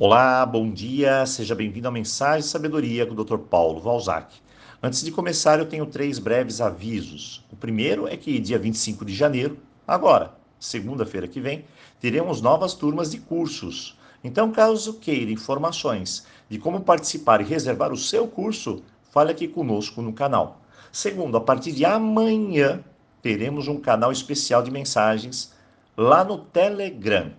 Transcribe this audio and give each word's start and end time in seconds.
Olá, 0.00 0.46
bom 0.46 0.70
dia, 0.70 1.26
seja 1.26 1.56
bem-vindo 1.56 1.88
à 1.88 1.90
Mensagem 1.90 2.42
de 2.42 2.46
Sabedoria 2.46 3.04
com 3.04 3.14
o 3.14 3.24
Dr. 3.24 3.36
Paulo 3.36 3.80
Valzac. 3.80 4.32
Antes 4.80 5.02
de 5.02 5.10
começar, 5.10 5.58
eu 5.58 5.66
tenho 5.66 5.84
três 5.86 6.20
breves 6.20 6.60
avisos. 6.60 7.44
O 7.50 7.56
primeiro 7.56 8.06
é 8.06 8.16
que 8.16 8.38
dia 8.38 8.60
25 8.60 9.04
de 9.04 9.12
janeiro, 9.12 9.58
agora, 9.84 10.36
segunda-feira 10.56 11.26
que 11.26 11.40
vem, 11.40 11.64
teremos 11.98 12.40
novas 12.40 12.74
turmas 12.74 13.10
de 13.10 13.18
cursos. 13.18 13.98
Então, 14.22 14.52
caso 14.52 15.00
queira 15.00 15.32
informações 15.32 16.24
de 16.48 16.60
como 16.60 16.82
participar 16.82 17.40
e 17.40 17.44
reservar 17.44 17.92
o 17.92 17.96
seu 17.96 18.28
curso, 18.28 18.84
fale 19.10 19.32
aqui 19.32 19.48
conosco 19.48 20.00
no 20.00 20.12
canal. 20.12 20.60
Segundo, 20.92 21.36
a 21.36 21.40
partir 21.40 21.72
de 21.72 21.84
amanhã, 21.84 22.84
teremos 23.20 23.66
um 23.66 23.80
canal 23.80 24.12
especial 24.12 24.62
de 24.62 24.70
mensagens 24.70 25.52
lá 25.96 26.22
no 26.22 26.38
Telegram. 26.38 27.32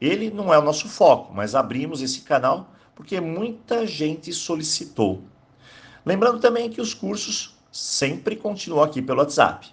Ele 0.00 0.30
não 0.30 0.52
é 0.52 0.58
o 0.58 0.62
nosso 0.62 0.88
foco, 0.88 1.32
mas 1.34 1.54
abrimos 1.54 2.00
esse 2.00 2.22
canal 2.22 2.72
porque 2.94 3.20
muita 3.20 3.86
gente 3.86 4.32
solicitou. 4.32 5.22
Lembrando 6.04 6.40
também 6.40 6.70
que 6.70 6.80
os 6.80 6.94
cursos 6.94 7.56
sempre 7.70 8.36
continuam 8.36 8.82
aqui 8.82 9.02
pelo 9.02 9.20
WhatsApp. 9.20 9.68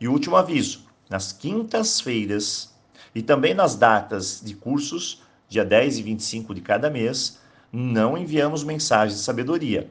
E 0.00 0.08
último 0.08 0.36
aviso: 0.36 0.86
nas 1.08 1.32
quintas-feiras 1.32 2.74
e 3.14 3.22
também 3.22 3.54
nas 3.54 3.74
datas 3.76 4.40
de 4.42 4.54
cursos, 4.54 5.22
dia 5.48 5.64
10 5.64 5.98
e 5.98 6.02
25 6.02 6.54
de 6.54 6.60
cada 6.60 6.90
mês, 6.90 7.38
não 7.72 8.16
enviamos 8.16 8.64
mensagens 8.64 9.18
de 9.18 9.24
sabedoria. 9.24 9.90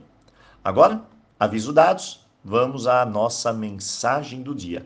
Agora, 0.64 1.04
aviso 1.40 1.72
dados, 1.72 2.26
vamos 2.44 2.88
à 2.88 3.06
nossa 3.06 3.54
mensagem 3.54 4.42
do 4.42 4.54
dia. 4.54 4.86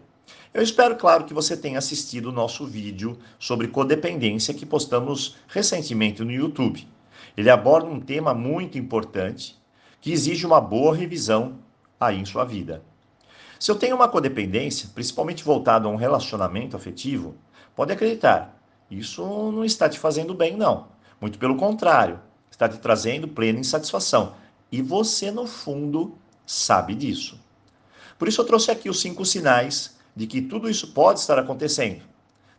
Eu 0.54 0.62
espero, 0.62 0.96
claro, 0.96 1.26
que 1.26 1.34
você 1.34 1.58
tenha 1.58 1.80
assistido 1.80 2.28
o 2.28 2.32
nosso 2.32 2.66
vídeo 2.66 3.18
sobre 3.40 3.68
codependência 3.68 4.54
que 4.54 4.66
postamos 4.66 5.36
recentemente 5.48 6.24
no 6.24 6.32
YouTube. 6.32 6.88
Ele 7.36 7.50
aborda 7.50 7.90
um 7.90 8.00
tema 8.00 8.34
muito 8.34 8.78
importante 8.78 9.58
que 10.00 10.12
exige 10.12 10.46
uma 10.46 10.62
boa 10.62 10.96
revisão 10.96 11.60
aí 12.00 12.20
em 12.20 12.26
sua 12.26 12.44
vida. 12.46 12.84
Se 13.60 13.72
eu 13.72 13.76
tenho 13.76 13.96
uma 13.96 14.10
codependência, 14.10 14.90
principalmente 14.94 15.44
voltado 15.44 15.88
a 15.88 15.92
um 15.92 15.96
relacionamento 15.96 16.76
afetivo, 16.76 17.36
pode 17.76 17.92
acreditar, 17.92 18.62
isso 18.92 19.24
não 19.52 19.66
está 19.66 19.90
te 19.90 19.98
fazendo 19.98 20.34
bem, 20.34 20.56
não. 20.56 20.88
Muito 21.20 21.40
pelo 21.40 21.56
contrário, 21.56 22.20
está 22.52 22.68
te 22.68 22.78
trazendo 22.78 23.28
plena 23.28 23.60
insatisfação. 23.60 24.36
E 24.72 24.82
você, 24.82 25.32
no 25.32 25.48
fundo, 25.48 26.16
sabe 26.46 26.94
disso. 26.94 27.40
Por 28.20 28.28
isso 28.28 28.42
eu 28.42 28.46
trouxe 28.46 28.70
aqui 28.70 28.90
os 28.90 29.02
cinco 29.02 29.26
sinais 29.26 29.98
de 30.16 30.28
que 30.28 30.42
tudo 30.42 30.70
isso 30.70 30.94
pode 30.94 31.20
estar 31.20 31.38
acontecendo. 31.40 32.04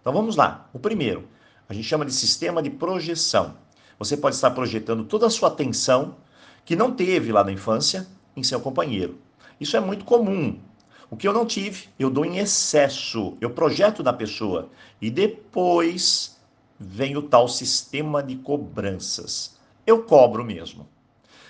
Então 0.00 0.12
vamos 0.12 0.36
lá. 0.36 0.68
O 0.72 0.78
primeiro, 0.78 1.28
a 1.68 1.74
gente 1.74 1.86
chama 1.88 2.04
de 2.04 2.12
sistema 2.12 2.62
de 2.62 2.70
projeção. 2.70 3.56
Você 3.98 4.16
pode 4.16 4.34
estar 4.34 4.50
projetando 4.50 5.04
toda 5.04 5.26
a 5.26 5.30
sua 5.30 5.48
atenção 5.48 6.16
que 6.64 6.76
não 6.76 6.92
teve 6.92 7.32
lá 7.32 7.44
na 7.44 7.52
infância 7.52 8.06
em 8.36 8.42
seu 8.42 8.60
companheiro. 8.60 9.18
Isso 9.60 9.76
é 9.76 9.80
muito 9.80 10.04
comum. 10.04 10.58
O 11.10 11.16
que 11.16 11.28
eu 11.28 11.32
não 11.32 11.46
tive, 11.46 11.88
eu 11.98 12.10
dou 12.10 12.24
em 12.24 12.38
excesso, 12.38 13.36
eu 13.40 13.50
projeto 13.50 14.02
na 14.02 14.12
pessoa 14.12 14.70
e 15.00 15.10
depois 15.10 16.36
vem 16.78 17.16
o 17.16 17.22
tal 17.22 17.46
sistema 17.46 18.22
de 18.22 18.36
cobranças. 18.36 19.56
Eu 19.86 20.02
cobro 20.02 20.44
mesmo. 20.44 20.88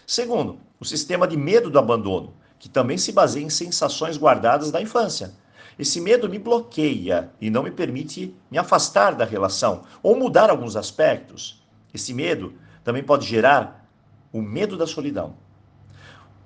Segundo, 0.07 0.59
o 0.79 0.85
sistema 0.85 1.27
de 1.27 1.37
medo 1.37 1.71
do 1.71 1.79
abandono, 1.79 2.35
que 2.59 2.69
também 2.69 2.99
se 2.99 3.13
baseia 3.13 3.45
em 3.45 3.51
sensações 3.51 4.19
guardadas 4.19 4.71
da 4.71 4.83
infância. 4.83 5.33
Esse 5.79 6.01
medo 6.01 6.29
me 6.29 6.39
bloqueia 6.39 7.33
e 7.41 7.51
não 7.51 7.63
me 7.63 7.71
permite 7.71 8.35
me 8.51 8.59
afastar 8.59 9.15
da 9.15 9.25
relação 9.25 9.83
ou 10.03 10.17
mudar 10.17 10.51
alguns 10.51 10.77
aspectos. 10.77 11.63
Esse 11.93 12.15
medo 12.15 12.55
também 12.83 13.03
pode 13.03 13.27
gerar 13.27 13.89
o 14.33 14.41
medo 14.41 14.77
da 14.77 14.87
solidão. 14.87 15.37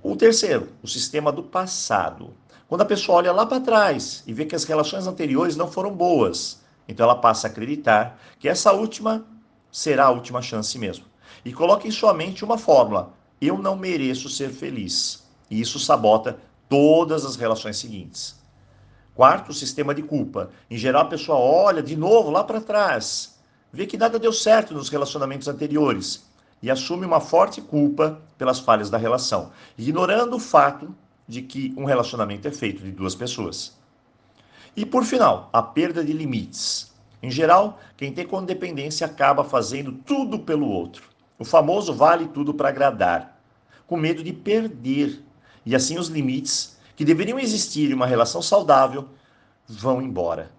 O 0.02 0.16
terceiro, 0.16 0.68
o 0.82 0.88
sistema 0.88 1.32
do 1.32 1.42
passado. 1.42 2.34
Quando 2.68 2.82
a 2.82 2.86
pessoa 2.86 3.18
olha 3.18 3.32
lá 3.32 3.44
para 3.44 3.60
trás 3.60 4.22
e 4.26 4.32
vê 4.32 4.44
que 4.44 4.54
as 4.54 4.64
relações 4.64 5.06
anteriores 5.06 5.56
não 5.56 5.70
foram 5.70 5.94
boas, 5.94 6.62
então 6.86 7.04
ela 7.04 7.16
passa 7.16 7.46
a 7.46 7.50
acreditar 7.50 8.18
que 8.38 8.48
essa 8.48 8.72
última 8.72 9.26
será 9.70 10.06
a 10.06 10.10
última 10.10 10.40
chance 10.40 10.78
mesmo. 10.78 11.04
E 11.44 11.52
coloca 11.52 11.86
em 11.86 11.90
sua 11.90 12.14
mente 12.14 12.44
uma 12.44 12.58
fórmula: 12.58 13.12
eu 13.40 13.58
não 13.58 13.76
mereço 13.76 14.28
ser 14.28 14.50
feliz. 14.50 15.26
E 15.50 15.60
isso 15.60 15.78
sabota 15.78 16.38
todas 16.68 17.24
as 17.24 17.36
relações 17.36 17.78
seguintes. 17.78 18.38
Quarto, 19.18 19.52
sistema 19.52 19.92
de 19.92 20.00
culpa. 20.00 20.48
Em 20.70 20.76
geral, 20.76 21.02
a 21.02 21.06
pessoa 21.06 21.36
olha 21.36 21.82
de 21.82 21.96
novo 21.96 22.30
lá 22.30 22.44
para 22.44 22.60
trás, 22.60 23.36
vê 23.72 23.84
que 23.84 23.98
nada 23.98 24.16
deu 24.16 24.32
certo 24.32 24.72
nos 24.72 24.88
relacionamentos 24.88 25.48
anteriores 25.48 26.24
e 26.62 26.70
assume 26.70 27.04
uma 27.04 27.18
forte 27.18 27.60
culpa 27.60 28.22
pelas 28.38 28.60
falhas 28.60 28.90
da 28.90 28.96
relação, 28.96 29.50
ignorando 29.76 30.36
o 30.36 30.38
fato 30.38 30.94
de 31.26 31.42
que 31.42 31.74
um 31.76 31.84
relacionamento 31.84 32.46
é 32.46 32.52
feito 32.52 32.80
de 32.80 32.92
duas 32.92 33.16
pessoas. 33.16 33.76
E 34.76 34.86
por 34.86 35.02
final, 35.02 35.50
a 35.52 35.62
perda 35.64 36.04
de 36.04 36.12
limites. 36.12 36.94
Em 37.20 37.28
geral, 37.28 37.80
quem 37.96 38.12
tem 38.12 38.24
codependência 38.24 39.04
acaba 39.04 39.42
fazendo 39.42 39.90
tudo 40.06 40.38
pelo 40.38 40.68
outro. 40.68 41.08
O 41.36 41.44
famoso 41.44 41.92
vale 41.92 42.28
tudo 42.28 42.54
para 42.54 42.68
agradar, 42.68 43.36
com 43.84 43.96
medo 43.96 44.22
de 44.22 44.32
perder. 44.32 45.20
E 45.66 45.74
assim 45.74 45.98
os 45.98 46.06
limites 46.06 46.77
que 46.98 47.04
deveriam 47.04 47.38
existir 47.38 47.92
em 47.92 47.94
uma 47.94 48.08
relação 48.08 48.42
saudável 48.42 49.08
vão 49.68 50.02
embora. 50.02 50.50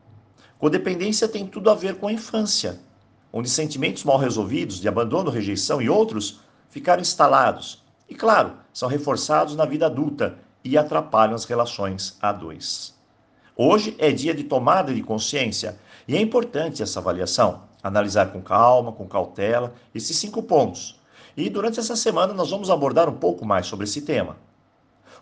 Codependência 0.57 1.27
tem 1.27 1.45
tudo 1.45 1.69
a 1.69 1.75
ver 1.75 1.95
com 1.95 2.07
a 2.07 2.13
infância, 2.13 2.79
onde 3.33 3.50
sentimentos 3.50 4.05
mal 4.05 4.17
resolvidos 4.17 4.79
de 4.79 4.88
abandono, 4.88 5.29
rejeição 5.29 5.81
e 5.81 5.89
outros 5.89 6.39
ficaram 6.69 7.01
instalados 7.01 7.83
e, 8.07 8.16
claro, 8.16 8.53
são 8.72 8.88
reforçados 8.88 9.53
na 9.53 9.66
vida 9.66 9.88
adulta 9.88 10.39
e 10.63 10.77
atrapalham 10.77 11.35
as 11.35 11.44
relações 11.44 12.17
a 12.22 12.31
dois. 12.31 12.95
Hoje 13.53 13.94
é 14.00 14.09
dia 14.09 14.33
de 14.33 14.45
tomada 14.45 14.94
de 14.94 15.03
consciência 15.03 15.77
e 16.07 16.16
é 16.16 16.21
importante 16.21 16.81
essa 16.81 17.01
avaliação, 17.01 17.63
analisar 17.83 18.31
com 18.31 18.41
calma, 18.41 18.94
com 18.94 19.06
cautela, 19.06 19.73
esses 19.94 20.16
cinco 20.16 20.41
pontos. 20.41 21.01
E 21.35 21.50
durante 21.50 21.81
essa 21.81 21.97
semana 21.97 22.33
nós 22.33 22.50
vamos 22.50 22.69
abordar 22.69 23.09
um 23.09 23.17
pouco 23.17 23.45
mais 23.45 23.67
sobre 23.67 23.83
esse 23.83 24.03
tema 24.03 24.38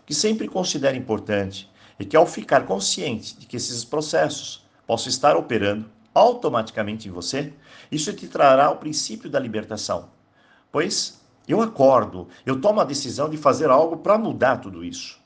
que 0.08 0.14
sempre 0.14 0.48
considero 0.48 0.96
importante 0.96 1.70
é 1.98 2.04
que 2.04 2.16
ao 2.16 2.24
ficar 2.24 2.64
consciente 2.64 3.38
de 3.38 3.44
que 3.44 3.58
esses 3.58 3.84
processos 3.84 4.66
possam 4.86 5.10
estar 5.10 5.36
operando 5.36 5.84
automaticamente 6.14 7.06
em 7.06 7.10
você, 7.10 7.52
isso 7.92 8.10
te 8.14 8.26
trará 8.26 8.70
o 8.70 8.76
princípio 8.76 9.28
da 9.28 9.38
libertação. 9.38 10.08
Pois 10.72 11.20
eu 11.46 11.60
acordo, 11.60 12.26
eu 12.46 12.58
tomo 12.58 12.80
a 12.80 12.84
decisão 12.84 13.28
de 13.28 13.36
fazer 13.36 13.68
algo 13.68 13.98
para 13.98 14.16
mudar 14.16 14.56
tudo 14.56 14.82
isso. 14.82 15.20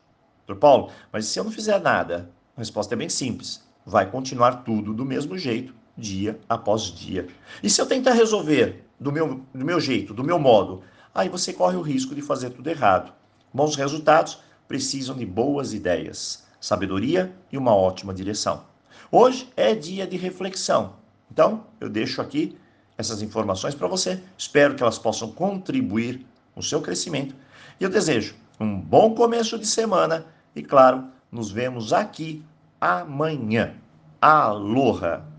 Doutor 0.49 0.61
Paulo, 0.61 0.91
mas 1.13 1.27
se 1.27 1.39
eu 1.39 1.45
não 1.45 1.53
fizer 1.53 1.81
nada? 1.81 2.29
A 2.57 2.61
resposta 2.61 2.95
é 2.95 2.99
bem 2.99 3.09
simples. 3.09 3.63
Vai 3.87 4.11
continuar 4.11 4.65
tudo 4.65 4.93
do 4.93 5.05
mesmo 5.05 5.39
jeito, 5.39 5.73
dia 5.97 6.41
após 6.49 6.87
dia. 6.87 7.29
E 7.63 7.71
se 7.71 7.81
eu 7.81 7.87
tentar 7.87 8.15
resolver 8.15 8.85
do 8.99 9.13
meu, 9.13 9.47
do 9.55 9.65
meu 9.65 9.79
jeito, 9.79 10.13
do 10.13 10.25
meu 10.25 10.41
modo, 10.41 10.83
aí 11.15 11.29
você 11.29 11.53
corre 11.53 11.77
o 11.77 11.83
risco 11.83 12.17
de 12.17 12.21
fazer 12.21 12.51
tudo 12.51 12.69
errado. 12.69 13.13
Bons 13.55 13.77
resultados 13.77 14.41
precisam 14.73 15.15
de 15.15 15.27
boas 15.27 15.75
ideias, 15.75 16.45
sabedoria 16.59 17.31
e 17.53 17.59
uma 17.59 17.77
ótima 17.77 18.15
direção. 18.15 18.65
Hoje 19.11 19.47
é 19.55 19.75
dia 19.75 20.07
de 20.07 20.17
reflexão. 20.17 20.95
Então, 21.31 21.67
eu 21.79 21.91
deixo 21.91 22.23
aqui 22.23 22.57
essas 22.97 23.21
informações 23.21 23.75
para 23.75 23.87
você. 23.87 24.19
Espero 24.39 24.75
que 24.75 24.83
elas 24.83 24.99
possam 24.99 25.31
contribuir 25.31 26.25
no 26.57 26.63
seu 26.63 26.81
crescimento. 26.81 27.35
E 27.79 27.85
eu 27.85 27.91
desejo 27.91 28.35
um 28.59 28.81
bom 28.81 29.15
começo 29.15 29.59
de 29.59 29.67
semana 29.67 30.25
e, 30.57 30.63
claro, 30.63 31.05
nos 31.31 31.51
vemos 31.51 31.93
aqui 31.93 32.43
amanhã. 32.81 33.75
Aloha! 34.23 35.32